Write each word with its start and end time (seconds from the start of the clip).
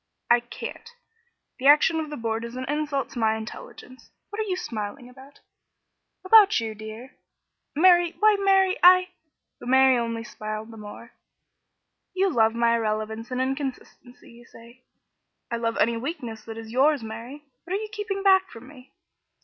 "I 0.31 0.39
can't. 0.39 0.89
The 1.59 1.67
action 1.67 1.99
of 1.99 2.09
the 2.09 2.17
Board 2.17 2.43
is 2.43 2.55
an 2.55 2.65
insult 2.67 3.11
to 3.11 3.19
my 3.19 3.35
intelligence. 3.35 4.09
What 4.31 4.39
are 4.39 4.49
you 4.49 4.55
smiling 4.57 5.07
about?" 5.07 5.41
"About 6.25 6.59
you, 6.59 6.73
dear." 6.73 7.11
"Mary, 7.75 8.13
why, 8.19 8.35
Mary! 8.39 8.77
I" 8.81 9.09
But 9.59 9.69
Mary 9.69 9.99
only 9.99 10.23
smiled 10.23 10.71
the 10.71 10.77
more. 10.77 11.11
"You 12.15 12.31
love 12.31 12.55
my 12.55 12.77
irrelevance 12.77 13.29
and 13.29 13.39
inconsistency, 13.39 14.31
you 14.31 14.45
say," 14.47 14.81
"I 15.51 15.57
love 15.57 15.77
any 15.77 15.97
weakness 15.97 16.45
that 16.45 16.57
is 16.57 16.71
yours, 16.71 17.03
Mary. 17.03 17.43
What 17.65 17.73
are 17.75 17.79
you 17.79 17.89
keeping 17.91 18.23
back 18.23 18.49
from 18.49 18.67
me?" 18.67 18.91